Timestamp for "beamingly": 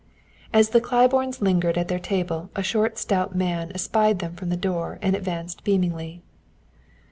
5.63-6.23